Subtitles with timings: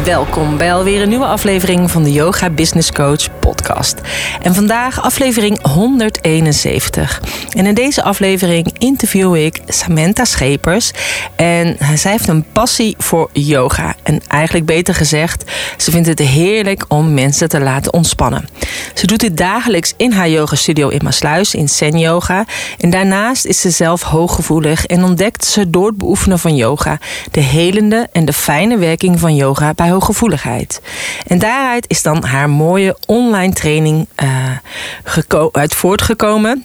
[0.00, 4.00] Welkom bij alweer een nieuwe aflevering van de Yoga Business Coach podcast.
[4.42, 7.22] En vandaag aflevering 171.
[7.56, 10.90] En in deze aflevering interview ik Samantha Schepers.
[11.36, 13.94] En zij heeft een passie voor yoga.
[14.02, 15.44] En eigenlijk beter gezegd,
[15.76, 18.48] ze vindt het heerlijk om mensen te laten ontspannen.
[18.94, 22.44] Ze doet dit dagelijks in haar yoga studio in Maasluis in Zen Yoga.
[22.78, 26.98] En daarnaast is ze zelf hooggevoelig en ontdekt ze door het beoefenen van yoga
[27.30, 30.80] de helende en de fijne werking van yoga bij hooggevoeligheid.
[31.26, 36.64] En daaruit is dan haar mooie online training uh, uit voortgekomen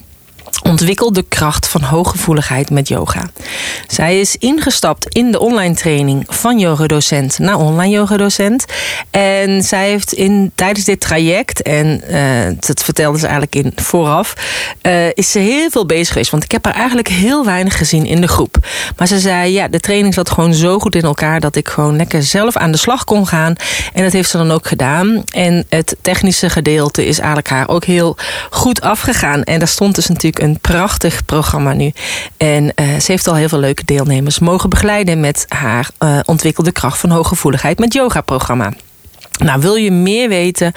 [0.62, 3.30] ontwikkelt de kracht van hooggevoeligheid met yoga.
[3.86, 8.64] Zij is ingestapt in de online training van yogadocent naar online yogadocent.
[9.10, 14.34] En zij heeft in, tijdens dit traject, en uh, dat vertelde ze eigenlijk in vooraf,
[14.82, 16.30] uh, is ze heel veel bezig geweest.
[16.30, 18.56] Want ik heb haar eigenlijk heel weinig gezien in de groep.
[18.96, 21.96] Maar ze zei, ja, de training zat gewoon zo goed in elkaar dat ik gewoon
[21.96, 23.54] lekker zelf aan de slag kon gaan.
[23.92, 25.22] En dat heeft ze dan ook gedaan.
[25.34, 28.16] En het technische gedeelte is eigenlijk haar ook heel
[28.50, 29.42] goed afgegaan.
[29.42, 31.92] En daar stond dus natuurlijk een prachtig programma nu.
[32.36, 36.72] En uh, ze heeft al heel veel leuke deelnemers mogen begeleiden met haar uh, ontwikkelde
[36.72, 38.72] kracht van hooggevoeligheid met yoga-programma.
[39.38, 40.72] Nou, wil je meer weten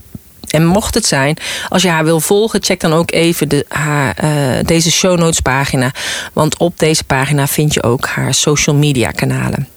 [0.49, 1.37] En mocht het zijn,
[1.69, 5.41] als je haar wil volgen, check dan ook even de, haar, uh, deze show notes
[5.41, 5.93] pagina.
[6.33, 9.69] Want op deze pagina vind je ook haar social media kanalen.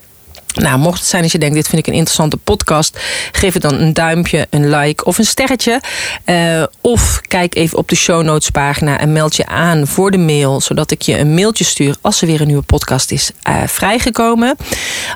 [0.54, 3.00] Nou, mocht het zijn als je denkt, dit vind ik een interessante podcast,
[3.32, 5.82] geef het dan een duimpje, een like of een sterretje.
[6.26, 10.18] Uh, of kijk even op de show notes pagina en meld je aan voor de
[10.18, 13.56] mail, zodat ik je een mailtje stuur als er weer een nieuwe podcast is uh,
[13.66, 14.56] vrijgekomen.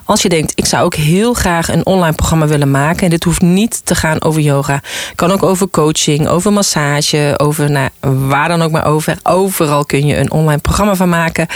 [0.06, 3.23] Als je denkt, ik zou ook heel graag een online programma willen maken, en dit
[3.23, 4.81] hoeft niet te gaan over yoga,
[5.16, 9.17] kan ook over coaching, over massage, over nou, waar dan ook maar over.
[9.23, 11.47] Overal kun je een online programma van maken.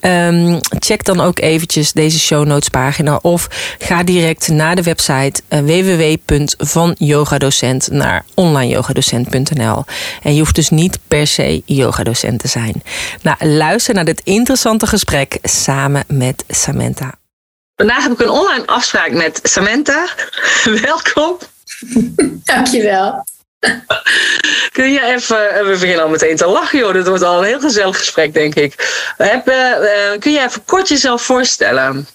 [0.00, 3.48] Um, check dan ook eventjes deze show notes pagina of
[3.78, 9.84] ga direct naar de website uh, www.vanyogadocent naar onlineyogadocent.nl.
[10.22, 12.82] En je hoeft dus niet per se yogadocent te zijn.
[13.22, 17.14] Nou, luister naar dit interessante gesprek samen met Samantha.
[17.76, 20.08] Vandaag heb ik een online afspraak met Samantha.
[20.82, 21.38] Welkom.
[22.44, 23.24] Dankjewel.
[24.72, 27.60] Kun je even, we beginnen al meteen te lachen joh, dit wordt al een heel
[27.60, 29.02] gezellig gesprek denk ik.
[29.16, 29.54] Heb, uh,
[30.18, 32.06] kun je even kort jezelf voorstellen?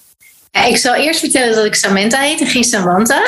[0.52, 3.22] Ik zal eerst vertellen dat ik Samantha heet en geen Samantha.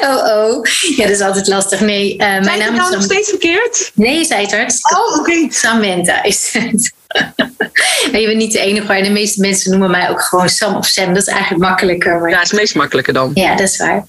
[0.00, 0.64] oh, oh.
[0.96, 1.80] Ja, dat is altijd lastig.
[1.80, 2.78] Nee, uh, mijn naam is.
[2.78, 3.90] Nou nog steeds verkeerd?
[3.94, 5.00] Nee, zei het hartstikke.
[5.00, 5.30] Oh, oké.
[5.30, 5.48] Okay.
[5.50, 6.92] Samantha is het.
[8.20, 10.86] je bent niet de enige, maar de meeste mensen noemen mij ook gewoon Sam of
[10.86, 11.14] Sam.
[11.14, 12.20] Dat is eigenlijk makkelijker.
[12.20, 12.30] Maar...
[12.30, 13.30] Ja, dat is het meest makkelijker dan.
[13.34, 14.06] Ja, dat is waar.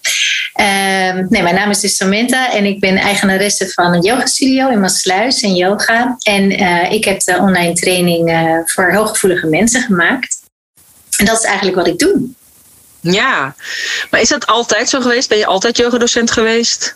[0.59, 4.79] Uh, nee, mijn naam is dus Samantha en ik ben eigenaresse van een yogastudio in
[4.79, 6.15] Maasluis en yoga.
[6.21, 10.45] En uh, ik heb de online training uh, voor hooggevoelige mensen gemaakt.
[11.17, 12.21] En dat is eigenlijk wat ik doe.
[12.99, 13.55] Ja,
[14.09, 15.29] maar is dat altijd zo geweest?
[15.29, 16.95] Ben je altijd yogadocent geweest?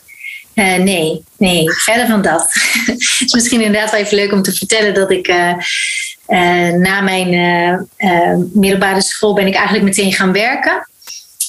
[0.56, 2.42] Uh, nee, nee, verder van dat.
[2.86, 5.54] Het is misschien inderdaad wel even leuk om te vertellen dat ik uh,
[6.28, 7.30] uh, na mijn
[8.54, 10.90] middelbare school ben ik eigenlijk meteen gaan werken.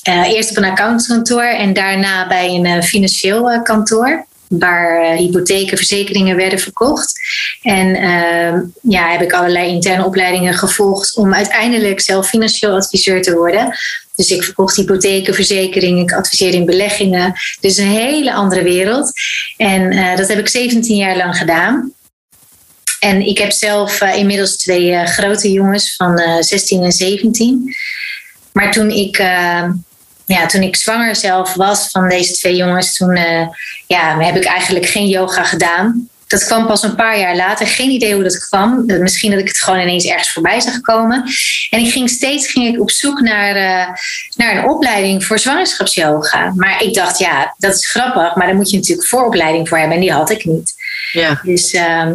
[0.03, 4.27] eerst op een accountantskantoor en daarna bij een financieel kantoor
[4.59, 7.13] waar uh, hypotheken, verzekeringen werden verkocht.
[7.63, 13.35] En uh, ja, heb ik allerlei interne opleidingen gevolgd om uiteindelijk zelf financieel adviseur te
[13.35, 13.77] worden.
[14.15, 17.33] Dus ik verkocht hypotheken, verzekeringen, ik adviseerde in beleggingen.
[17.61, 19.13] Dus een hele andere wereld.
[19.57, 21.93] En uh, dat heb ik 17 jaar lang gedaan.
[23.01, 27.75] En ik heb zelf uh, inmiddels twee grote jongens van 16 en 17.
[28.53, 29.23] Maar toen ik
[30.33, 33.47] ja, toen ik zwanger zelf was van deze twee jongens, toen uh,
[33.87, 36.09] ja, heb ik eigenlijk geen yoga gedaan.
[36.27, 37.67] Dat kwam pas een paar jaar later.
[37.67, 38.85] Geen idee hoe dat kwam.
[38.87, 41.25] Misschien dat ik het gewoon ineens ergens voorbij zag komen.
[41.71, 43.95] En ik ging steeds ging ik op zoek naar, uh,
[44.37, 46.53] naar een opleiding voor zwangerschapsyoga.
[46.57, 48.35] Maar ik dacht, ja, dat is grappig.
[48.35, 49.97] Maar daar moet je natuurlijk vooropleiding voor hebben.
[49.97, 50.75] En die had ik niet.
[51.13, 51.41] Ja.
[51.43, 52.07] Dus uh,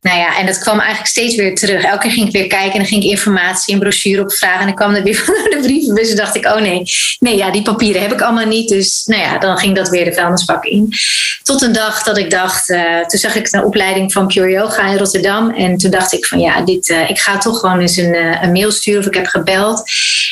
[0.00, 1.82] nou ja, en dat kwam eigenlijk steeds weer terug.
[1.84, 4.60] Elke keer ging ik weer kijken en dan ging ik informatie en brochure opvragen.
[4.60, 6.82] En dan kwam er weer van de brievenbus en dacht ik, oh nee,
[7.18, 8.68] nee, ja, die papieren heb ik allemaal niet.
[8.68, 10.94] Dus nou ja, dan ging dat weer de vuilnisbak in.
[11.42, 14.86] Tot een dag dat ik dacht, uh, toen zag ik een opleiding van Pure Yoga
[14.90, 15.50] in Rotterdam.
[15.50, 18.42] En toen dacht ik van ja, dit, uh, ik ga toch gewoon eens een, uh,
[18.42, 19.82] een, mail sturen of ik heb gebeld.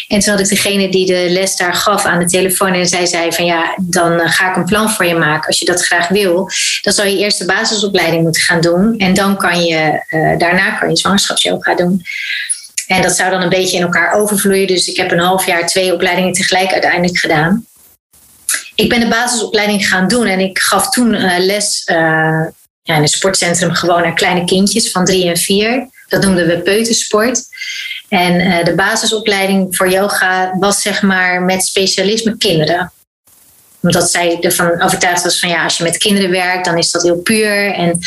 [0.09, 2.73] En toen had ik degene die de les daar gaf aan de telefoon.
[2.73, 5.47] En zij zei van ja, dan ga ik een plan voor je maken.
[5.47, 6.51] Als je dat graag wil,
[6.83, 8.95] dan zou je eerst de basisopleiding moeten gaan doen.
[8.99, 10.05] En dan kan je,
[10.39, 12.03] daarna kan je zwangerschapsyoga doen.
[12.87, 14.67] En dat zou dan een beetje in elkaar overvloeien.
[14.67, 17.67] Dus ik heb een half jaar twee opleidingen tegelijk uiteindelijk gedaan
[18.77, 21.83] ik ben de basisopleiding gaan doen en ik gaf toen uh, les
[22.83, 25.89] ja, in een sportcentrum gewoon aan kleine kindjes van drie en vier.
[26.09, 27.43] Dat noemden we peutersport.
[28.09, 32.93] En de basisopleiding voor yoga was zeg maar met specialisme kinderen
[33.81, 37.03] omdat zij ervan overtuigd was van ja, als je met kinderen werkt, dan is dat
[37.03, 37.73] heel puur.
[37.73, 37.99] En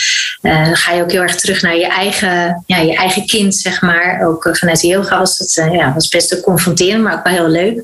[0.41, 3.55] uh, dan ga je ook heel erg terug naar je eigen, ja, je eigen kind,
[3.55, 4.27] zeg maar.
[4.27, 7.49] Ook vanuit de yoga was dat uh, ja, was best confronterend, maar ook wel heel
[7.49, 7.83] leuk.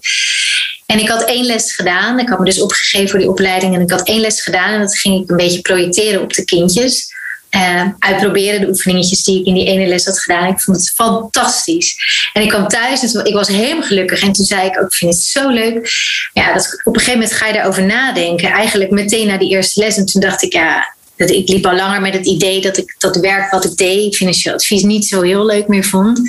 [0.86, 2.20] En ik had één les gedaan.
[2.20, 3.76] Ik had me dus opgegeven voor die opleiding.
[3.76, 4.74] En ik had één les gedaan.
[4.74, 7.14] En dat ging ik een beetje projecteren op de kindjes.
[7.56, 10.48] Uh, uitproberen de oefeningetjes die ik in die ene les had gedaan.
[10.48, 11.96] Ik vond het fantastisch.
[12.34, 14.22] En ik kwam thuis en ik was helemaal gelukkig.
[14.22, 15.90] En toen zei ik ook, ik vind het zo leuk.
[16.34, 18.50] Ja, dat, op een gegeven moment ga je daarover nadenken.
[18.50, 19.98] Eigenlijk meteen na die eerste les.
[19.98, 22.96] En toen dacht ik, ja, dat ik liep al langer met het idee dat ik
[22.98, 26.22] dat werk wat ik deed, financieel advies, niet zo heel leuk meer vond.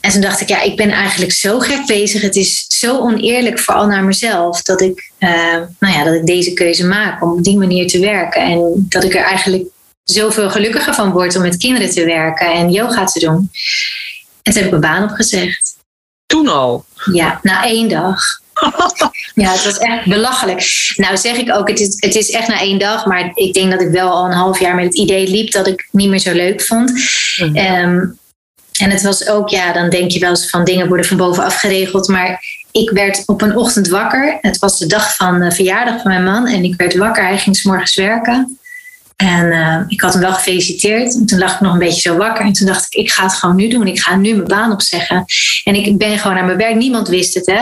[0.00, 2.22] En toen dacht ik, ja, ik ben eigenlijk zo gek bezig.
[2.22, 5.30] Het is zo oneerlijk, vooral naar mezelf, dat ik, uh,
[5.78, 8.42] nou ja, dat ik deze keuze maak om op die manier te werken.
[8.42, 9.64] En dat ik er eigenlijk
[10.04, 13.50] zoveel gelukkiger van word om met kinderen te werken en yoga te doen.
[14.42, 15.76] En toen heb ik mijn baan opgezegd.
[16.26, 16.84] Toen al?
[17.12, 18.20] Ja, na één dag.
[19.34, 20.66] ja, het was echt belachelijk.
[20.96, 23.06] Nou zeg ik ook, het is, het is echt na één dag.
[23.06, 25.66] Maar ik denk dat ik wel al een half jaar met het idee liep dat
[25.66, 26.92] ik niet meer zo leuk vond.
[27.36, 27.56] Mm.
[27.56, 28.18] Um,
[28.78, 31.56] en het was ook, ja, dan denk je wel eens van dingen worden van bovenaf
[31.60, 32.08] geregeld.
[32.08, 34.38] Maar ik werd op een ochtend wakker.
[34.40, 36.46] Het was de dag van de verjaardag van mijn man.
[36.46, 37.26] En ik werd wakker.
[37.26, 38.58] Hij ging s morgens werken.
[39.16, 41.14] En uh, ik had hem wel gefeliciteerd.
[41.14, 42.44] En toen lag ik nog een beetje zo wakker.
[42.44, 43.86] En toen dacht ik, ik ga het gewoon nu doen.
[43.86, 45.24] Ik ga nu mijn baan opzeggen.
[45.64, 46.74] En ik ben gewoon naar mijn werk.
[46.74, 47.60] Niemand wist het, hè.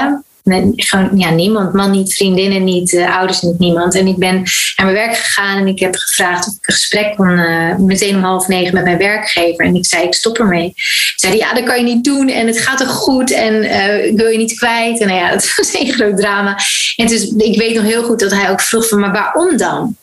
[0.77, 1.73] Gewoon, ja, niemand.
[1.73, 3.95] Man niet, vriendinnen niet, uh, ouders niet, niemand.
[3.95, 4.35] En ik ben
[4.77, 8.17] naar mijn werk gegaan en ik heb gevraagd of ik een gesprek kon, uh, meteen
[8.17, 9.65] om half negen met mijn werkgever.
[9.65, 10.67] En ik zei, ik stop ermee.
[10.67, 13.63] Ik zei, ja, dat kan je niet doen en het gaat toch goed en
[14.05, 15.01] ik wil je niet kwijt.
[15.01, 16.59] En nou ja, dat was een groot drama.
[16.97, 19.97] En dus ik weet nog heel goed dat hij ook vroeg van, maar waarom dan?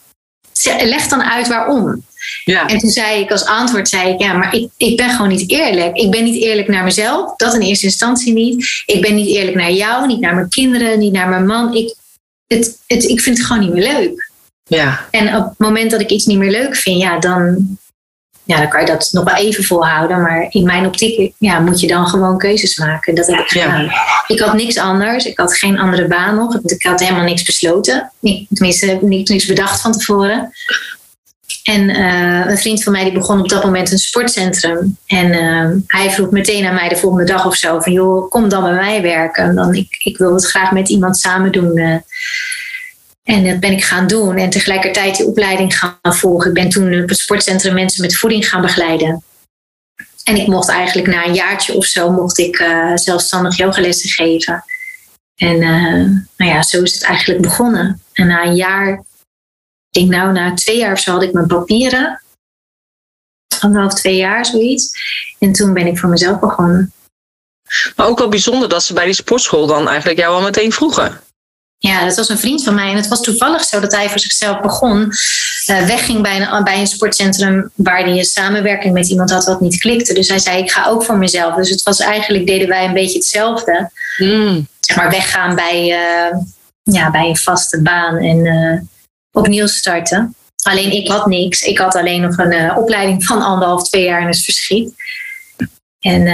[0.64, 2.04] Leg dan uit waarom.
[2.46, 2.68] Ja.
[2.68, 5.52] En toen zei ik als antwoord, zei ik, ja, maar ik, ik ben gewoon niet
[5.52, 5.96] eerlijk.
[5.96, 8.84] Ik ben niet eerlijk naar mezelf, dat in eerste instantie niet.
[8.86, 11.74] Ik ben niet eerlijk naar jou, niet naar mijn kinderen, niet naar mijn man.
[11.74, 11.96] Ik,
[12.48, 14.32] het, het, ik vind het gewoon niet meer leuk.
[14.64, 15.08] Ja.
[15.12, 17.78] En op het moment dat ik iets niet meer leuk vind, ja, dan,
[18.50, 20.22] ja, dan kan je dat nog wel even volhouden.
[20.22, 23.16] Maar in mijn optiek ja, moet je dan gewoon keuzes maken.
[23.16, 23.84] Dat heb ik gedaan.
[23.84, 24.24] Ja.
[24.28, 25.26] Ik had niks anders.
[25.26, 26.60] Ik had geen andere baan nog.
[26.64, 28.12] Ik had helemaal niks besloten.
[28.54, 30.52] Tenminste, niks bedacht van tevoren.
[31.64, 34.98] En uh, een vriend van mij die begon op dat moment een sportcentrum.
[35.06, 38.50] En uh, hij vroeg meteen aan mij de volgende dag of zo: van joh, kom
[38.50, 39.56] dan bij mij werken.
[39.56, 41.78] Dan, ik, ik wil het graag met iemand samen doen.
[41.78, 41.96] Uh.
[43.30, 44.38] En dat ben ik gaan doen.
[44.38, 46.48] En tegelijkertijd die opleiding gaan volgen.
[46.48, 49.24] Ik ben toen op het sportcentrum mensen met voeding gaan begeleiden.
[50.24, 52.56] En ik mocht eigenlijk na een jaartje of zo mocht ik
[52.96, 54.64] zelfstandig yogalessen geven.
[55.36, 55.60] En
[56.38, 58.02] nou ja, zo is het eigenlijk begonnen.
[58.14, 59.04] En na een jaar
[59.90, 62.22] ik denk nou, na twee jaar of zo had ik mijn papieren.
[63.60, 64.92] Anderhalf, twee jaar, zoiets.
[65.40, 66.94] En toen ben ik voor mezelf begonnen.
[67.96, 71.22] Maar ook wel bijzonder dat ze bij die sportschool dan eigenlijk jou al meteen vroegen.
[71.82, 72.90] Ja, dat was een vriend van mij.
[72.90, 75.02] En het was toevallig zo dat hij voor zichzelf begon.
[75.02, 79.62] Uh, wegging bij een, bij een sportcentrum waar hij een samenwerking met iemand had wat
[79.62, 80.14] niet klikte.
[80.14, 81.56] Dus hij zei, ik ga ook voor mezelf.
[81.56, 83.92] Dus het was eigenlijk, deden wij een beetje hetzelfde.
[84.18, 84.68] Mm.
[84.80, 86.38] Zeg maar weggaan bij, uh,
[86.84, 88.18] ja, bij een vaste baan.
[88.18, 88.80] En uh,
[89.32, 90.36] opnieuw starten.
[90.62, 91.62] Alleen ik had niks.
[91.62, 94.94] Ik had alleen nog een opleiding van anderhalf, twee jaar in het verschiet.
[96.00, 96.28] En,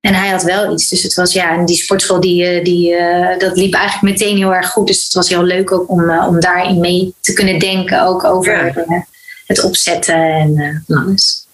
[0.00, 0.88] en hij had wel iets.
[0.88, 2.96] Dus het was ja, en die sportschool die, eh, die,
[3.38, 4.86] dat liep eigenlijk meteen heel erg goed.
[4.86, 8.02] Dus het was heel leuk ook om, om daarin mee te kunnen denken.
[8.02, 9.06] Ook over ja.
[9.46, 11.47] het opzetten en alles.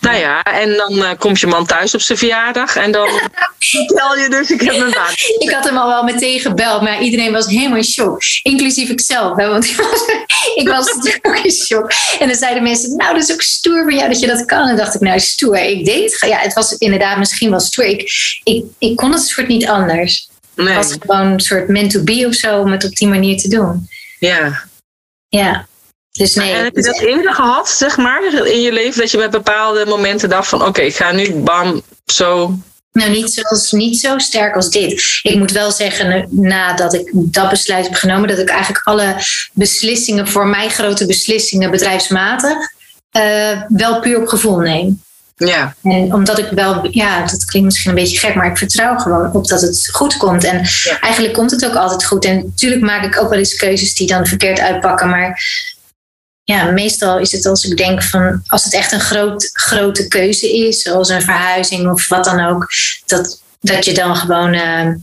[0.00, 3.08] Nou ja, en dan uh, komt je man thuis op zijn verjaardag en dan
[3.58, 5.12] vertel je dus, ik heb mijn baan.
[5.38, 8.22] ik had hem al wel meteen gebeld, maar iedereen was helemaal in shock.
[8.42, 9.64] Inclusief ikzelf, hè, want
[10.54, 11.92] ik was, natuurlijk ook in shock.
[12.18, 14.68] En dan zeiden mensen, nou dat is ook stoer van jou dat je dat kan.
[14.68, 16.30] En dacht ik, nou stoer, ik deed het.
[16.30, 17.84] Ja, het was inderdaad misschien wel stoer.
[17.84, 18.10] Ik,
[18.44, 20.28] ik, ik kon het soort niet anders.
[20.54, 20.66] Nee.
[20.66, 23.36] Het was gewoon een soort meant to be of zo om het op die manier
[23.38, 23.88] te doen.
[24.18, 24.66] Ja.
[25.28, 25.66] Ja.
[26.18, 26.52] Dus nee.
[26.52, 29.00] En heb je dat eerder gehad, zeg maar, in je leven?
[29.00, 30.64] Dat je met bepaalde momenten dacht van...
[30.64, 32.58] oké, ik ga nu bam, zo...
[32.92, 35.20] Nou, niet, zoals, niet zo sterk als dit.
[35.22, 38.28] Ik moet wel zeggen, nadat ik dat besluit heb genomen...
[38.28, 39.16] dat ik eigenlijk alle
[39.52, 42.56] beslissingen, voor mij grote beslissingen bedrijfsmatig...
[43.16, 45.02] Uh, wel puur op gevoel neem.
[45.36, 45.74] Ja.
[45.82, 49.32] En omdat ik wel, ja, dat klinkt misschien een beetje gek, maar ik vertrouw gewoon
[49.32, 50.44] op dat het goed komt.
[50.44, 50.68] En
[51.00, 52.24] eigenlijk komt het ook altijd goed.
[52.24, 55.08] En natuurlijk maak ik ook wel eens keuzes die dan verkeerd uitpakken.
[55.08, 55.42] Maar
[56.52, 60.66] ja, meestal is het als ik denk van, als het echt een groot, grote keuze
[60.66, 62.66] is, zoals een verhuizing of wat dan ook,
[63.06, 64.94] dat, dat je dan gewoon, uh,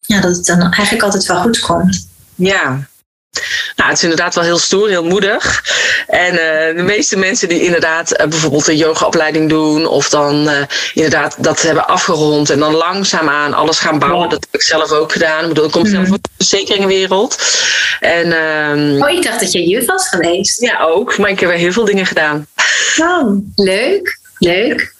[0.00, 2.08] ja, dat het dan eigenlijk altijd wel goed komt.
[2.34, 2.88] Ja,
[3.76, 5.64] nou, het is inderdaad wel heel stoer, heel moedig.
[6.06, 10.56] En uh, de meeste mensen die inderdaad uh, bijvoorbeeld een yogaopleiding doen, of dan uh,
[10.94, 14.28] inderdaad dat hebben afgerond en dan langzaamaan alles gaan bouwen, ja.
[14.28, 15.42] dat heb ik zelf ook gedaan.
[15.42, 15.88] Ik bedoel, ik kom mm.
[15.88, 17.42] zelf uit de verzekeringenwereld.
[18.00, 20.60] En, um, oh, ik dacht dat je juf was geweest.
[20.60, 22.46] Ja, ook, maar ik heb heel veel dingen gedaan.
[23.54, 24.18] Leuk.
[24.38, 24.94] Leuk.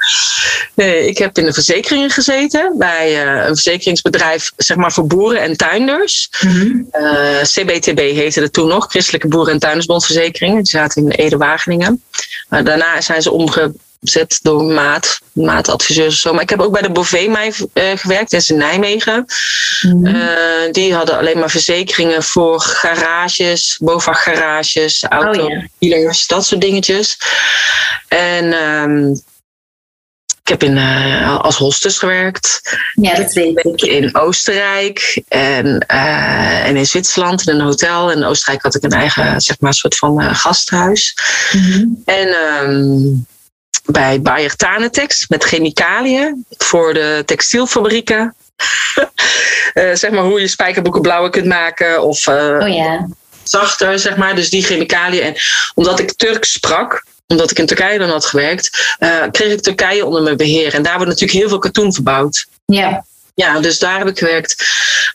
[0.74, 5.40] Nee, ik heb in de verzekeringen gezeten bij uh, een verzekeringsbedrijf zeg maar, voor boeren
[5.40, 6.30] en tuinders.
[6.40, 6.88] Mm-hmm.
[6.92, 10.56] Uh, CBTB heette het toen nog, Christelijke Boeren- en Tuindersbondverzekeringen.
[10.56, 12.02] Die zaten in Ede-Wageningen.
[12.48, 13.30] Daarna zijn ze
[14.00, 16.32] omgezet door maat, maatadviseurs zo.
[16.32, 17.36] Maar ik heb ook bij de Bovee uh,
[17.94, 19.26] gewerkt, dat is in Nijmegen.
[19.80, 20.72] Mm-hmm.
[20.72, 26.36] die hadden alleen maar verzekeringen voor garages, BOVAG-garages, autodealers, oh, ja.
[26.36, 27.18] dat soort dingetjes.
[28.08, 29.22] En um,
[30.46, 32.60] ik heb in, uh, als hostess gewerkt.
[32.94, 33.82] Ja, dat weet ik.
[33.82, 38.10] In Oostenrijk en, uh, en in Zwitserland in een hotel.
[38.10, 41.16] In Oostenrijk had ik een eigen, zeg maar, soort van gasthuis.
[41.52, 42.02] Mm-hmm.
[42.04, 43.26] En um,
[43.86, 48.34] bij Bayer Tanetex met chemicaliën voor de textielfabrieken.
[49.92, 52.02] zeg maar hoe je spijkerboeken blauwer kunt maken.
[52.02, 53.08] Of oh, ja.
[53.42, 54.34] zachter, zeg maar.
[54.34, 55.22] Dus die chemicaliën.
[55.22, 55.34] En
[55.74, 60.04] omdat ik Turks sprak omdat ik in Turkije dan had gewerkt, uh, kreeg ik Turkije
[60.04, 60.74] onder mijn beheer.
[60.74, 62.46] En daar wordt natuurlijk heel veel katoen verbouwd.
[62.66, 63.04] Ja.
[63.34, 64.64] Ja, dus daar heb ik gewerkt.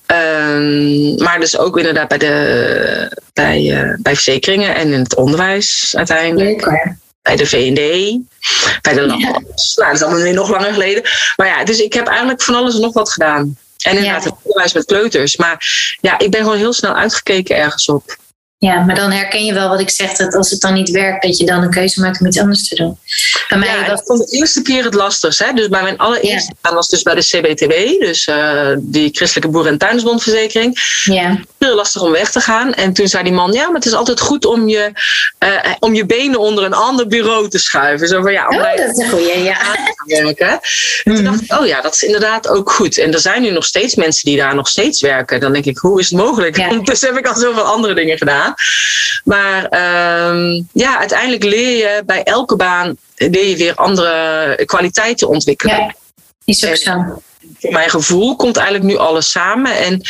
[0.07, 5.93] Um, maar dus ook inderdaad bij, de, bij, uh, bij verzekeringen en in het onderwijs
[5.95, 6.65] uiteindelijk.
[6.65, 8.19] Leuk, bij de VND,
[8.81, 9.33] bij de landbouw.
[9.33, 9.39] Ja.
[9.39, 11.03] Nou, dat is allemaal weer nog langer geleden.
[11.35, 13.57] Maar ja, dus ik heb eigenlijk van alles en nog wat gedaan.
[13.81, 14.29] En inderdaad, ja.
[14.29, 15.35] het onderwijs met kleuters.
[15.35, 15.65] Maar
[16.01, 18.17] ja, ik ben gewoon heel snel uitgekeken ergens op.
[18.67, 21.23] Ja, maar dan herken je wel wat ik zeg, dat als het dan niet werkt,
[21.23, 22.97] dat je dan een keuze maakt om iets anders te doen.
[23.47, 24.01] Bij mij ja, was...
[24.05, 25.39] vond de eerste keer het lastigst.
[25.39, 25.53] Hè?
[25.53, 26.77] Dus bij mijn allereerste baan ja.
[26.77, 30.79] was dus bij de CBTW, dus uh, die Christelijke Boeren- en Tuinsbondverzekering.
[31.03, 31.39] Ja.
[31.57, 32.73] Heel lastig om weg te gaan.
[32.73, 34.91] En toen zei die man, ja, maar het is altijd goed om je,
[35.39, 38.07] uh, om je benen onder een ander bureau te schuiven.
[38.07, 39.57] Zo van, ja, om oh, dat is een goeie, ja.
[40.05, 40.49] Werken.
[40.49, 40.59] En
[41.03, 41.23] toen mm.
[41.23, 42.97] dacht ik, oh ja, dat is inderdaad ook goed.
[42.97, 45.39] En er zijn nu nog steeds mensen die daar nog steeds werken.
[45.39, 46.57] Dan denk ik, hoe is het mogelijk?
[46.57, 46.69] Ja.
[46.91, 48.50] Dus heb ik al zoveel andere dingen gedaan.
[49.23, 49.63] Maar
[50.29, 55.75] um, ja, uiteindelijk leer je bij elke baan leer je weer andere kwaliteiten ontwikkelen.
[55.75, 55.93] Ja,
[56.45, 57.21] is ook zo.
[57.59, 59.77] Voor mijn gevoel komt eigenlijk nu alles samen.
[59.77, 60.01] En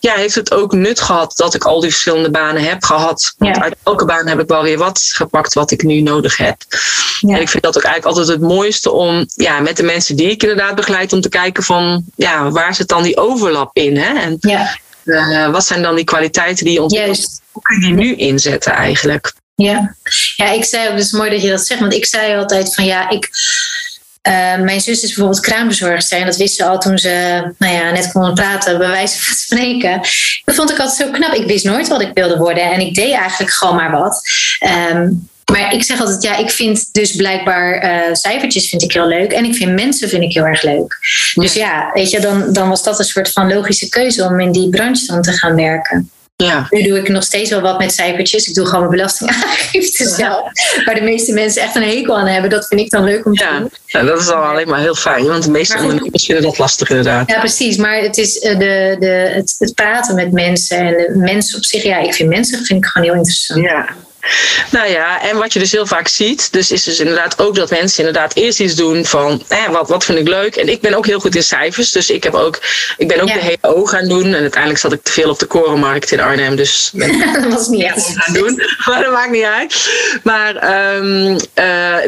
[0.00, 3.34] ja, heeft het ook nut gehad dat ik al die verschillende banen heb gehad.
[3.38, 3.62] Want ja.
[3.62, 6.56] uit elke baan heb ik wel weer wat gepakt wat ik nu nodig heb.
[7.20, 7.34] Ja.
[7.34, 10.30] En ik vind dat ook eigenlijk altijd het mooiste om ja, met de mensen die
[10.30, 13.96] ik inderdaad begeleid, om te kijken van ja, waar zit dan die overlap in?
[13.96, 14.18] Hè?
[14.18, 14.78] En ja.
[15.10, 17.40] Uh, wat zijn dan die kwaliteiten die je ontwikkelt?
[17.52, 19.32] Hoe kun je die nu inzetten eigenlijk?
[19.54, 19.94] Ja.
[20.36, 22.74] ja, ik zei ook, het is mooi dat je dat zegt, want ik zei altijd
[22.74, 23.28] van ja, ik.
[24.28, 27.90] Uh, mijn zus is bijvoorbeeld kraambezorgster en dat wist ze al toen ze nou ja,
[27.90, 30.00] net kon praten, bij wijze van spreken.
[30.44, 31.32] Dat vond ik altijd zo knap.
[31.32, 34.22] Ik wist nooit wat ik wilde worden en ik deed eigenlijk gewoon maar wat.
[34.90, 39.06] Um, maar ik zeg altijd, ja, ik vind dus blijkbaar uh, cijfertjes vind ik heel
[39.06, 39.32] leuk.
[39.32, 40.98] En ik vind mensen vind ik heel erg leuk.
[41.34, 41.42] Ja.
[41.42, 44.52] Dus ja, weet je, dan, dan was dat een soort van logische keuze om in
[44.52, 46.10] die branche dan te gaan werken.
[46.44, 46.66] Ja.
[46.70, 48.46] Nu doe ik nog steeds wel wat met cijfertjes.
[48.46, 50.42] Ik doe gewoon mijn belastingaangifte zelf.
[50.84, 52.50] Waar de meeste mensen echt een hekel aan hebben.
[52.50, 53.58] Dat vind ik dan leuk om te ja.
[53.58, 53.70] doen.
[53.86, 55.26] Ja, dat is dan alleen maar heel fijn.
[55.26, 57.30] Want de meeste ondernemers vinden dat lastig inderdaad.
[57.30, 57.76] Ja, precies.
[57.76, 60.78] Maar het is de, de, het, het praten met mensen.
[60.78, 61.82] En de mensen op zich.
[61.82, 63.60] Ja, ik vind mensen vind ik gewoon heel interessant.
[63.60, 63.88] Ja.
[64.70, 67.70] Nou ja, en wat je dus heel vaak ziet, dus is dus inderdaad ook dat
[67.70, 70.56] mensen inderdaad eerst iets doen van, eh, wat, wat vind ik leuk?
[70.56, 72.60] En ik ben ook heel goed in cijfers, dus ik, heb ook,
[72.96, 73.34] ik ben ook ja.
[73.34, 74.24] de HO gaan doen.
[74.24, 76.90] En uiteindelijk zat ik te veel op de korenmarkt in Arnhem, dus
[77.42, 78.62] dat was niet echt gaan doen.
[78.86, 79.90] Maar dat maakt niet uit.
[80.22, 80.54] Maar
[80.96, 81.36] um, uh,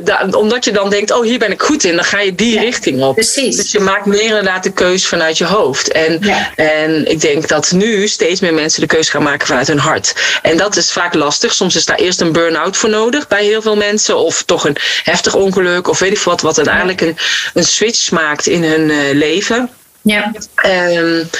[0.04, 2.54] da, omdat je dan denkt, oh hier ben ik goed in, dan ga je die
[2.54, 3.14] ja, richting op.
[3.14, 3.56] Precies.
[3.56, 5.92] Dus je maakt meer inderdaad de keus vanuit je hoofd.
[5.92, 6.52] En, ja.
[6.56, 10.14] en ik denk dat nu steeds meer mensen de keus gaan maken vanuit hun hart.
[10.42, 11.54] En dat is vaak lastig.
[11.54, 14.16] Soms is daar eerst een burn-out voor nodig bij heel veel mensen.
[14.16, 16.40] Of toch een heftig ongeluk of weet ik wat.
[16.40, 17.16] Wat uiteindelijk een,
[17.54, 19.70] een switch maakt in hun uh, leven.
[20.02, 20.32] Ja.
[20.66, 21.30] Um,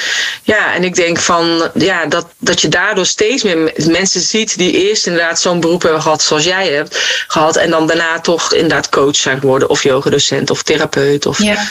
[0.42, 4.88] ja, en ik denk van ja, dat, dat je daardoor steeds meer mensen ziet die
[4.88, 7.56] eerst inderdaad zo'n beroep hebben gehad zoals jij hebt gehad.
[7.56, 11.26] En dan daarna toch inderdaad coach zijn geworden of yogadocent of therapeut.
[11.26, 11.70] Of, ja.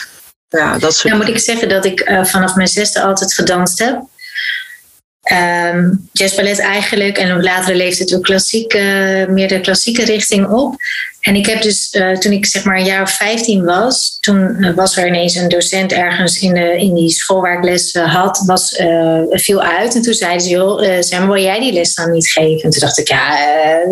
[0.50, 3.80] Ja, dat soort Nou moet ik zeggen dat ik uh, vanaf mijn zesde altijd gedanst
[3.80, 4.02] heb.
[5.32, 8.82] Um, jazzballet eigenlijk en op latere leeftijd ook klassiek, uh,
[9.28, 10.76] meer de klassieke richting op.
[11.20, 14.56] En ik heb dus, uh, toen ik zeg maar een jaar of 15 was, toen
[14.60, 17.94] uh, was er ineens een docent ergens in, de, in die school waar ik les
[17.94, 18.76] had, was,
[19.30, 19.96] viel uit.
[19.96, 22.64] En toen zeiden ze, joh, Sam, wil jij die les dan niet geven?
[22.64, 23.38] En toen dacht ik, ja,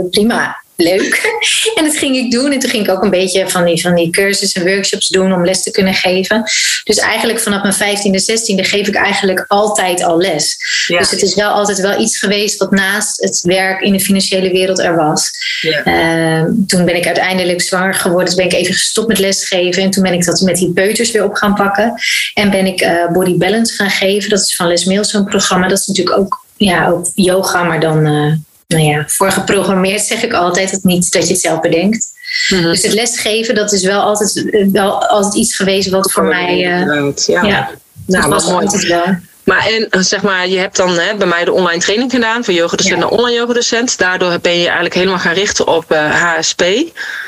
[0.10, 1.38] prima leuk.
[1.76, 2.52] En dat ging ik doen.
[2.52, 5.34] En toen ging ik ook een beetje van die, van die cursussen en workshops doen
[5.34, 6.44] om les te kunnen geven.
[6.84, 10.58] Dus eigenlijk vanaf mijn 15e, 16e geef ik eigenlijk altijd al les.
[10.88, 10.98] Ja.
[10.98, 14.52] Dus het is wel altijd wel iets geweest wat naast het werk in de financiële
[14.52, 15.32] wereld er was.
[15.62, 15.86] Ja.
[15.86, 18.26] Uh, toen ben ik uiteindelijk zwanger geworden.
[18.26, 19.84] Dus ben ik even gestopt met lesgeven.
[19.84, 21.94] En toen ben ik dat met die peuters weer op gaan pakken.
[22.34, 24.30] En ben ik uh, Body Balance gaan geven.
[24.30, 25.68] Dat is van Les Mills zo'n programma.
[25.68, 28.08] Dat is natuurlijk ook, ja, ook yoga, maar dan...
[28.08, 28.34] Uh,
[28.74, 32.08] nou ja, voor geprogrammeerd zeg ik altijd het niet dat je het zelf bedenkt.
[32.48, 32.72] Mm -hmm.
[32.72, 36.56] Dus het lesgeven, dat is wel altijd, wel altijd iets geweest wat voor mij.
[36.56, 37.70] Uh, ja, ja,
[38.06, 38.66] nou, dat was mooi.
[38.66, 39.16] altijd wel.
[39.44, 42.54] Maar en zeg maar, je hebt dan hè, bij mij de online training gedaan van
[42.54, 43.00] yogadocent ja.
[43.00, 43.98] naar online yogadocent.
[43.98, 46.64] Daardoor ben je eigenlijk helemaal gaan richten op uh, HSP.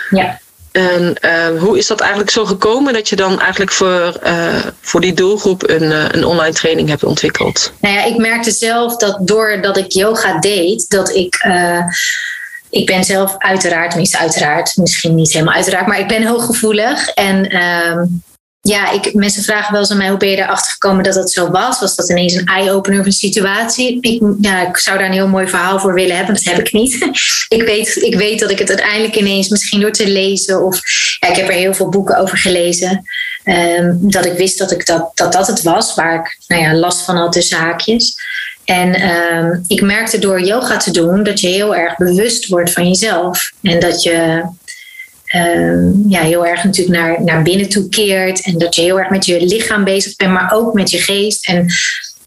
[0.09, 0.39] Ja.
[0.71, 5.01] En uh, hoe is dat eigenlijk zo gekomen dat je dan eigenlijk voor, uh, voor
[5.01, 7.73] die doelgroep een, uh, een online training hebt ontwikkeld?
[7.79, 11.45] Nou ja, ik merkte zelf dat doordat ik yoga deed, dat ik.
[12.69, 17.07] ik ben zelf uiteraard, tenminste uiteraard, misschien niet helemaal uiteraard, maar ik ben hooggevoelig.
[17.07, 18.03] En ehm,
[18.61, 21.31] ja, ik, mensen vragen wel eens aan mij hoe ben je erachter gekomen dat dat
[21.31, 21.79] zo was?
[21.79, 23.97] Was dat ineens een eye-opener of een situatie?
[24.01, 26.73] Ik, ja, ik zou daar een heel mooi verhaal voor willen hebben, dat heb ik
[26.73, 26.93] niet.
[27.57, 30.79] ik, weet, ik weet dat ik het uiteindelijk ineens, misschien door te lezen, of
[31.19, 33.03] ja, ik heb er heel veel boeken over gelezen,
[33.45, 36.73] um, dat ik wist dat, ik dat, dat dat het was waar ik nou ja,
[36.73, 38.15] last van had tussen haakjes.
[38.65, 42.87] En um, ik merkte door yoga te doen dat je heel erg bewust wordt van
[42.87, 43.51] jezelf.
[43.61, 44.43] En dat je
[45.35, 48.43] um, ja, heel erg natuurlijk naar, naar binnen toe keert.
[48.43, 51.47] En dat je heel erg met je lichaam bezig bent, maar ook met je geest.
[51.47, 51.67] En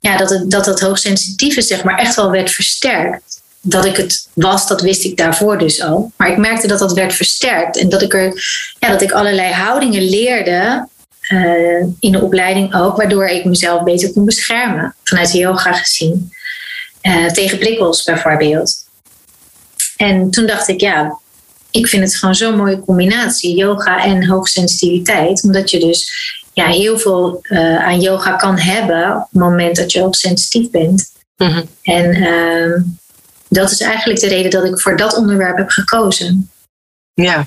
[0.00, 3.42] ja, dat het, dat, dat hoogsensitieve zeg maar echt wel werd versterkt.
[3.60, 6.12] Dat ik het was, dat wist ik daarvoor dus al.
[6.16, 7.78] Maar ik merkte dat dat werd versterkt.
[7.78, 8.42] En dat ik, er,
[8.78, 10.88] ja, dat ik allerlei houdingen leerde.
[11.28, 14.94] Uh, in de opleiding ook, waardoor ik mezelf beter kon beschermen.
[15.04, 16.32] Vanuit yoga gezien.
[17.02, 18.74] Uh, tegen prikkels bijvoorbeeld.
[19.96, 21.18] En toen dacht ik, ja,
[21.76, 25.42] ik vind het gewoon zo'n mooie combinatie, yoga en hoogsensitiviteit.
[25.42, 26.10] Omdat je dus
[26.52, 31.12] ja, heel veel uh, aan yoga kan hebben op het moment dat je hoogsensitief bent.
[31.36, 31.68] Mm-hmm.
[31.82, 32.82] En uh,
[33.48, 36.50] dat is eigenlijk de reden dat ik voor dat onderwerp heb gekozen.
[37.14, 37.46] Ja.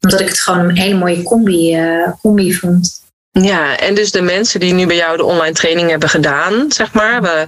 [0.00, 3.02] Omdat ik het gewoon een hele mooie combi, uh, combi vond.
[3.30, 6.92] Ja, en dus de mensen die nu bij jou de online training hebben gedaan, zeg
[6.92, 7.22] maar.
[7.22, 7.46] We,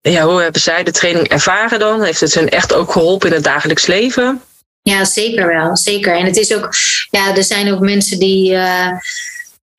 [0.00, 2.02] ja, hoe hebben zij de training ervaren dan?
[2.02, 4.42] Heeft het hun echt ook geholpen in het dagelijks leven?
[4.82, 5.76] Ja, zeker wel.
[5.76, 6.16] Zeker.
[6.16, 6.74] En het is ook,
[7.10, 8.90] ja, er zijn ook mensen die, uh,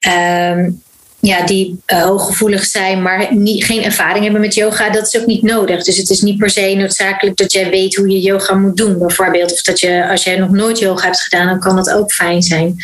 [0.07, 0.83] um,
[1.21, 4.89] ja, die uh, hooggevoelig zijn, maar niet, geen ervaring hebben met yoga.
[4.89, 5.83] Dat is ook niet nodig.
[5.83, 8.97] Dus het is niet per se noodzakelijk dat jij weet hoe je yoga moet doen,
[8.97, 9.53] bijvoorbeeld.
[9.53, 12.41] Of dat je, als jij nog nooit yoga hebt gedaan, dan kan dat ook fijn
[12.41, 12.75] zijn.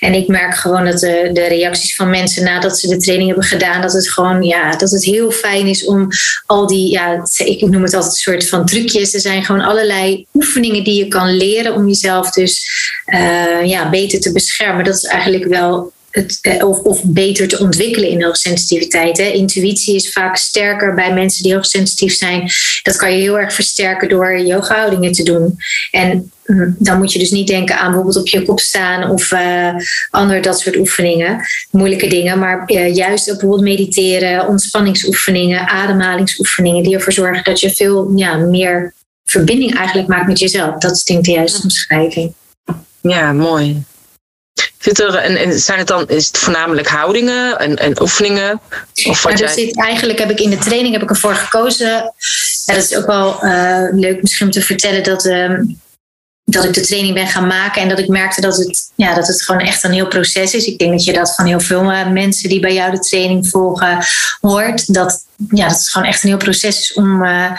[0.00, 3.48] En ik merk gewoon dat de, de reacties van mensen nadat ze de training hebben
[3.48, 6.08] gedaan, dat het gewoon, ja, dat het heel fijn is om
[6.46, 9.14] al die, ja, ik noem het altijd een soort van trucjes.
[9.14, 12.68] Er zijn gewoon allerlei oefeningen die je kan leren om jezelf dus
[13.06, 14.84] uh, ja, beter te beschermen.
[14.84, 19.18] Dat is eigenlijk wel het, of, of, beter te ontwikkelen in hoogsensitiviteit.
[19.18, 19.24] Hè.
[19.24, 22.50] Intuïtie is vaak sterker bij mensen die hoogsensitief zijn.
[22.82, 25.56] Dat kan je heel erg versterken door yoga-houdingen te doen.
[25.90, 26.30] En
[26.78, 29.74] dan moet je dus niet denken aan bijvoorbeeld op je kop staan of uh,
[30.10, 32.38] andere dat soort oefeningen, moeilijke dingen.
[32.38, 38.94] Maar uh, juist bijvoorbeeld mediteren, ontspanningsoefeningen, ademhalingsoefeningen, die ervoor zorgen dat je veel ja, meer
[39.24, 40.78] verbinding eigenlijk maakt met jezelf.
[40.78, 42.32] Dat is denk ik de juiste omschrijving.
[43.00, 43.84] Ja, mooi.
[44.78, 48.60] Zit er, en, en zijn het dan is het voornamelijk houdingen en, en oefeningen?
[49.04, 49.48] Of wat jij...
[49.48, 51.86] zit, eigenlijk heb ik in de training heb ik ervoor gekozen.
[51.86, 52.12] Ja,
[52.64, 55.80] dat is ook wel uh, leuk misschien om te vertellen dat, um,
[56.48, 59.26] dat ik de training ben gaan maken en dat ik merkte dat het, ja, dat
[59.26, 60.64] het gewoon echt een heel proces is.
[60.64, 61.82] Ik denk dat je dat van heel veel
[62.12, 63.98] mensen die bij jou de training volgen
[64.40, 64.94] hoort.
[64.94, 67.50] Dat, ja, dat het gewoon echt een heel proces is om, uh,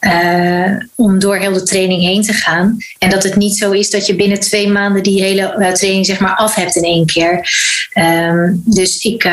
[0.00, 2.76] uh, om door heel de training heen te gaan.
[2.98, 6.20] En dat het niet zo is dat je binnen twee maanden die hele training zeg
[6.20, 7.50] maar af hebt in één keer.
[7.94, 9.24] Um, dus ik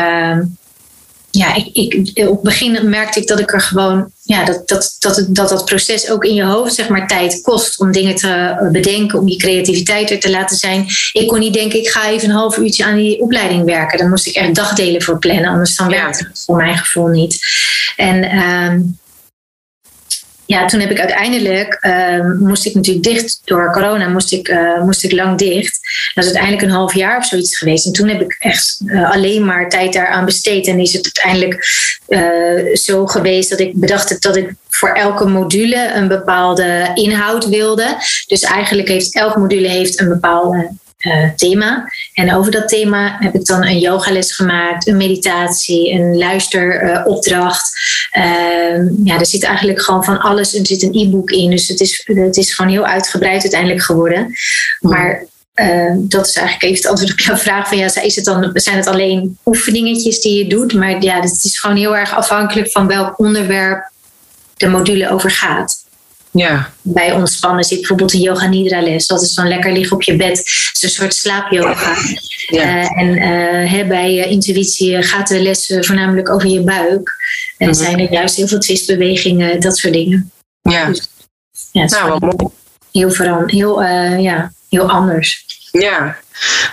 [1.37, 4.95] ja, ik, ik, op het begin merkte ik dat ik er gewoon, ja, dat dat,
[4.99, 8.67] dat, dat dat proces ook in je hoofd, zeg maar, tijd kost om dingen te
[8.71, 10.85] bedenken, om je creativiteit er te laten zijn.
[11.11, 13.97] Ik kon niet denken, ik ga even een half uurtje aan die opleiding werken.
[13.97, 17.39] Dan moest ik echt dagdelen voor plannen, anders dan werkte het voor mijn gevoel niet.
[17.95, 18.79] En ehm,
[20.45, 24.81] ja, toen heb ik uiteindelijk, uh, moest ik natuurlijk dicht door corona, moest ik, uh,
[24.81, 25.79] moest ik lang dicht.
[26.13, 27.85] Dat is uiteindelijk een half jaar of zoiets geweest.
[27.85, 30.67] En toen heb ik echt uh, alleen maar tijd daaraan besteed.
[30.67, 31.67] En is het uiteindelijk
[32.07, 37.97] eh, zo geweest dat ik bedacht dat ik voor elke module een bepaalde inhoud wilde.
[38.27, 40.69] Dus eigenlijk heeft elke module heeft een bepaalde
[41.05, 41.91] uh, thema.
[42.13, 47.71] En over dat thema heb ik dan een yogales gemaakt, een meditatie, een luisteropdracht.
[48.17, 50.55] Uh, ja, er zit eigenlijk gewoon van alles.
[50.55, 54.33] Er zit een e-book in, dus het is, het is gewoon heel uitgebreid uiteindelijk geworden.
[54.79, 57.67] Maar uh, dat is eigenlijk even het antwoord op jouw vraag.
[57.67, 60.73] Van, ja, is het dan, zijn het alleen oefeningetjes die je doet?
[60.73, 63.89] Maar ja, het is gewoon heel erg afhankelijk van welk onderwerp
[64.57, 65.84] de module over gaat.
[66.35, 66.71] Ja.
[66.81, 69.07] Bij ontspannen zit bijvoorbeeld een yoga nidra les.
[69.07, 70.37] Dat is dan lekker liggen op je bed.
[70.37, 71.95] Het is een soort slaapyoga.
[72.47, 72.81] Ja.
[72.81, 73.17] Uh, en
[73.75, 77.13] uh, bij uh, intuïtie gaat de les voornamelijk over je buik.
[77.57, 77.83] En mm-hmm.
[77.83, 80.31] zijn er juist heel veel twistbewegingen, dat soort dingen.
[80.61, 81.09] Ja, dus,
[81.71, 82.53] ja het is nou, wel
[82.91, 83.83] heel, veran heel,
[84.19, 85.45] ja, heel anders.
[85.71, 86.17] Ja,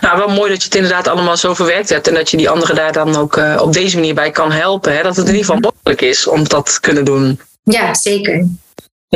[0.01, 2.09] nou wel mooi dat je het inderdaad allemaal zo verwerkt hebt.
[2.09, 4.97] En dat je die anderen daar dan ook op deze manier bij kan helpen.
[4.97, 5.03] Hè?
[5.03, 7.41] Dat het in ieder geval mogelijk is om dat te kunnen doen.
[7.63, 8.47] Ja, zeker.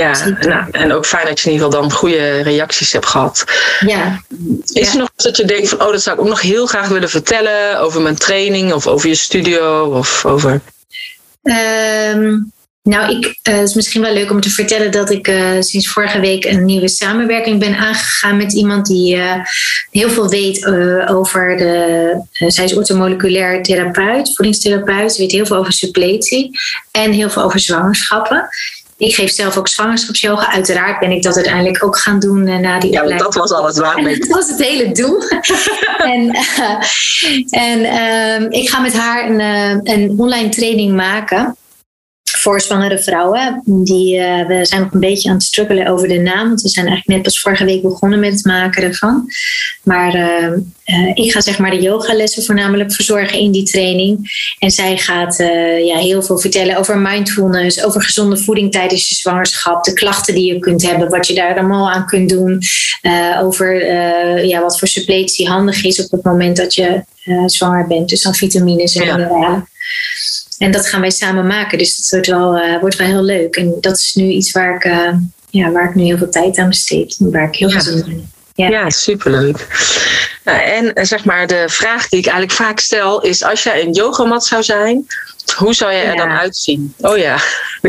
[0.02, 0.37] Ja,
[0.70, 3.44] en ook fijn dat je in ieder geval dan goede reacties hebt gehad.
[3.80, 4.22] Ja.
[4.72, 6.88] Is er nog dat je denkt van, oh, dat zou ik ook nog heel graag
[6.88, 10.61] willen vertellen over mijn training of over je studio of over.
[11.42, 15.61] Um, nou, ik, uh, het is misschien wel leuk om te vertellen dat ik uh,
[15.61, 19.35] sinds vorige week een nieuwe samenwerking ben aangegaan met iemand die uh,
[19.90, 20.66] heel veel weet
[21.09, 22.20] over de.
[22.32, 25.12] zij is ortomoleculair therapeut, voedingstherapeut.
[25.12, 26.50] Ze weet heel veel over suppletie
[26.90, 28.48] en heel veel over zwangerschappen.
[28.98, 30.52] Ik geef zelf ook zwangerschapsyoga.
[30.52, 33.32] Uiteraard ben ik dat uiteindelijk ook gaan doen uh, na die ja, opleiding.
[33.32, 34.02] dat was alles waar.
[34.18, 35.22] Dat was het hele doel.
[36.14, 39.40] en uh, en uh, ik ga met haar een,
[39.82, 41.56] een online training maken
[42.46, 43.62] voor zwangere vrouwen.
[43.64, 46.48] Die, uh, we zijn nog een beetje aan het struggelen over de naam.
[46.48, 49.28] Want we zijn eigenlijk net pas vorige week begonnen met het maken ervan.
[49.82, 50.50] Maar uh,
[50.87, 54.30] uh, ik ga zeg maar de yogalessen voornamelijk verzorgen in die training.
[54.59, 55.37] En zij gaat
[55.85, 60.52] ja, heel veel vertellen over mindfulness, over gezonde voeding tijdens je zwangerschap, de klachten die
[60.52, 62.62] je kunt hebben, wat je daar allemaal aan kunt doen.
[63.40, 63.94] over
[64.44, 67.04] ja, wat voor suppletie handig is op het moment dat je
[67.46, 68.09] zwanger bent.
[68.09, 69.40] Dus dan vitamines en mineralen.
[69.40, 69.66] Ja.
[70.59, 71.79] En dat gaan wij samen maken.
[71.79, 73.57] Dus dat wordt wel, uh, wordt wel heel leuk.
[73.57, 75.12] En dat is nu iets waar ik, uh,
[75.51, 77.16] ja, waar ik nu heel veel tijd aan besteed.
[77.19, 78.25] Waar ik heel veel zin in heb.
[78.55, 79.66] Ja, ja superleuk.
[80.45, 83.92] Nou, en zeg maar, de vraag die ik eigenlijk vaak stel is: als jij een
[83.92, 85.07] yogamat zou zijn,
[85.57, 86.27] hoe zou je er ja.
[86.27, 86.95] dan uitzien?
[87.01, 87.38] Oh ja,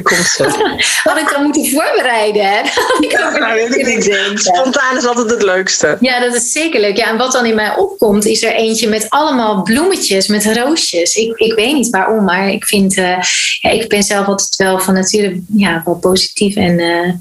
[0.03, 0.43] dat komt zo.
[1.09, 2.59] Had ik dan moeten voorbereiden, hè?
[3.05, 4.41] ik ja, nou, weet ik niet.
[4.41, 5.97] Spontaan is altijd het leukste.
[5.99, 6.97] Ja, dat is zeker leuk.
[6.97, 11.15] Ja, en wat dan in mij opkomt, is er eentje met allemaal bloemetjes, met roosjes.
[11.15, 13.21] Ik, ik weet niet waarom, maar ik vind, uh,
[13.61, 17.13] ja, ik ben zelf altijd wel van nature ja, wel positief en, uh,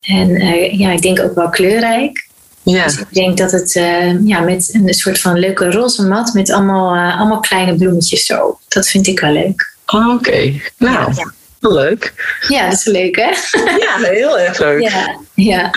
[0.00, 2.30] en uh, ja, ik denk ook wel kleurrijk.
[2.62, 2.84] Ja.
[2.84, 6.50] Dus ik denk dat het uh, ja, met een soort van leuke roze mat met
[6.50, 8.58] allemaal, uh, allemaal kleine bloemetjes zo.
[8.68, 9.76] Dat vind ik wel leuk.
[9.86, 10.62] Oh, Oké, okay.
[10.76, 11.32] nou, ja.
[11.70, 12.12] Leuk.
[12.48, 13.30] Ja, dat is leuk hè?
[13.78, 14.80] Ja, heel erg leuk.
[14.80, 15.70] Ja, ja.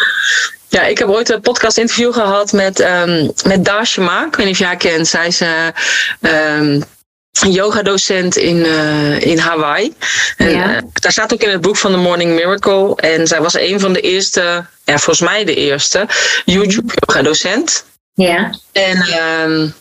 [0.68, 4.26] Ja, ik heb ooit een podcast interview gehad met, um, met Dashima.
[4.26, 5.08] Ik weet niet of jij haar kent.
[5.08, 5.68] Zij is uh,
[6.22, 6.84] um,
[7.42, 9.94] een yoga-docent in, uh, in Hawaii.
[10.38, 10.76] En, ja.
[10.76, 12.96] uh, daar staat ook in het boek van The Morning Miracle.
[12.96, 16.08] En zij was een van de eerste, ja, volgens mij de eerste,
[16.46, 17.86] YouTube-yoga-docent.
[18.14, 18.60] Ja.
[18.72, 19.06] En
[19.44, 19.74] um,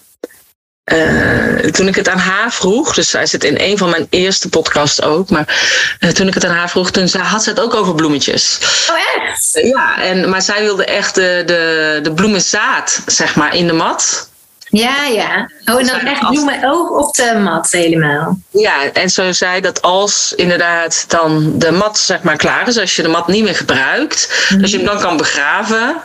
[0.92, 4.48] uh, toen ik het aan haar vroeg, dus zij zit in een van mijn eerste
[4.48, 7.74] podcasts ook, maar uh, toen ik het aan haar vroeg, toen had ze het ook
[7.74, 8.58] over bloemetjes.
[8.90, 9.50] Oh echt?
[9.52, 14.28] ja, en, maar zij wilde echt de, de, de bloemenzaad, zeg maar, in de mat.
[14.68, 15.50] Ja, ja.
[15.64, 18.38] Oh, en dan echt bloemen ook op de mat helemaal.
[18.50, 22.96] Ja, en zo zei dat als inderdaad dan de mat zeg maar klaar is, als
[22.96, 24.60] je de mat niet meer gebruikt, mm.
[24.60, 25.96] dat je hem dan kan begraven.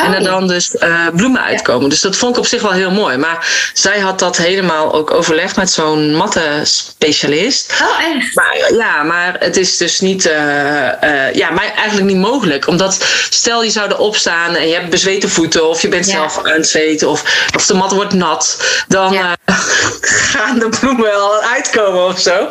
[0.00, 1.88] Oh, en er dan dus uh, bloemen uitkomen.
[1.88, 3.16] Dus dat vond ik op zich wel heel mooi.
[3.16, 7.72] Maar zij had dat helemaal ook overlegd met zo'n matte-specialist.
[7.82, 8.34] Oh, echt?
[8.34, 12.66] Maar, ja, maar het is dus niet, uh, uh, ja, maar eigenlijk niet mogelijk.
[12.66, 16.12] Omdat stel je zou erop staan en je hebt bezweten voeten, of je bent ja.
[16.12, 19.36] zelf aan het zweten, of, of de mat wordt nat, dan ja.
[20.30, 22.46] gaan de bloemen wel uitkomen of zo.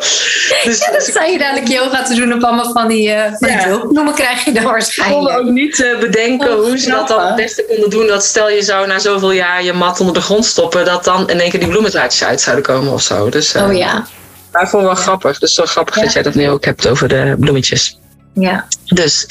[0.64, 3.88] Dus, ja, dan sta je dadelijk yoga te doen op allemaal van die, van die
[3.88, 5.28] bloemen, krijg je dan waarschijnlijk.
[5.28, 8.24] Ik kon ook niet bedenken oh, hoe ze dat dan het beste konden doen dat
[8.24, 11.40] stel je zou na zoveel jaar je mat onder de grond stoppen, dat dan in
[11.40, 13.28] één keer die bloemenzaadjes uit zouden komen of zo.
[13.28, 14.06] Dus, uh, oh ja.
[14.52, 15.38] Maar vond wel grappig.
[15.38, 17.98] Dus wel grappig dat jij dat nu ook hebt over de bloemetjes.
[18.34, 18.66] Ja.
[18.84, 19.26] Dus,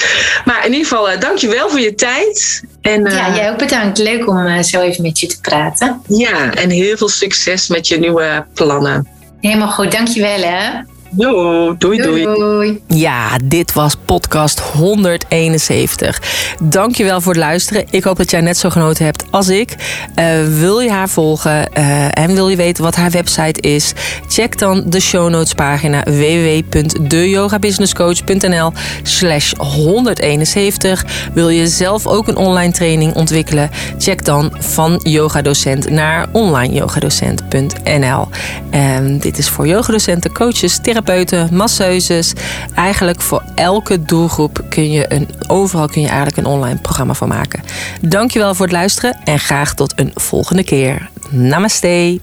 [0.46, 2.64] maar in ieder geval, uh, dankjewel voor je tijd.
[2.82, 3.98] En, uh, ja, jij ook bedankt.
[3.98, 6.02] Leuk om uh, zo even met je te praten.
[6.08, 9.08] Ja, en heel veel succes met je nieuwe plannen.
[9.42, 10.70] Helemaal goed, dankjewel hè.
[11.16, 12.82] Doei, doei, doei.
[12.88, 16.22] Ja, dit was podcast 171.
[16.62, 17.86] Dankjewel voor het luisteren.
[17.90, 19.76] Ik hoop dat jij net zo genoten hebt als ik.
[20.16, 20.26] Uh,
[20.60, 23.94] wil je haar volgen uh, en wil je weten wat haar website is?
[24.28, 28.72] Check dan de show notes pagina www.deyogabusinesscoach.nl
[29.04, 31.06] slash 171.
[31.34, 33.70] Wil je zelf ook een online training ontwikkelen?
[33.98, 38.28] Check dan van yogadocent naar onlineyogadocent.nl.
[38.70, 42.34] En dit is voor yogadocenten, coaches, therapeuten therapeuten, masseuses.
[42.76, 47.28] Eigenlijk voor elke doelgroep kun je een, overal kun je eigenlijk een online programma van
[47.28, 47.64] maken.
[48.02, 51.10] Dankjewel voor het luisteren en graag tot een volgende keer.
[51.30, 52.20] Namaste.